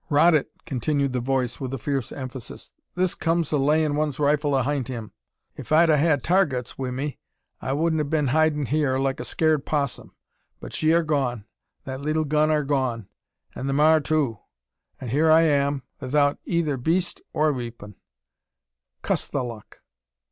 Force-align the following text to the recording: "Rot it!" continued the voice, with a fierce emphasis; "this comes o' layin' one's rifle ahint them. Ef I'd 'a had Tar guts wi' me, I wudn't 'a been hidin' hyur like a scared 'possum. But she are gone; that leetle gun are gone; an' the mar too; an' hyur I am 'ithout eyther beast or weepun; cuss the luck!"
"Rot 0.09 0.33
it!" 0.33 0.49
continued 0.65 1.13
the 1.13 1.19
voice, 1.19 1.59
with 1.59 1.75
a 1.75 1.77
fierce 1.77 2.11
emphasis; 2.11 2.71
"this 2.95 3.13
comes 3.13 3.53
o' 3.53 3.57
layin' 3.59 3.95
one's 3.95 4.17
rifle 4.17 4.55
ahint 4.57 4.87
them. 4.87 5.11
Ef 5.59 5.71
I'd 5.71 5.91
'a 5.91 5.97
had 5.97 6.23
Tar 6.23 6.47
guts 6.47 6.75
wi' 6.75 6.89
me, 6.89 7.19
I 7.61 7.73
wudn't 7.73 8.01
'a 8.01 8.03
been 8.03 8.29
hidin' 8.29 8.65
hyur 8.65 8.97
like 8.97 9.19
a 9.19 9.23
scared 9.23 9.63
'possum. 9.63 10.15
But 10.59 10.73
she 10.73 10.91
are 10.91 11.03
gone; 11.03 11.45
that 11.83 12.01
leetle 12.01 12.23
gun 12.25 12.49
are 12.49 12.63
gone; 12.63 13.09
an' 13.53 13.67
the 13.67 13.73
mar 13.73 13.99
too; 13.99 14.39
an' 14.99 15.09
hyur 15.09 15.29
I 15.29 15.41
am 15.43 15.83
'ithout 16.01 16.39
eyther 16.51 16.77
beast 16.77 17.21
or 17.31 17.53
weepun; 17.53 17.93
cuss 19.03 19.27
the 19.27 19.43
luck!" 19.43 19.81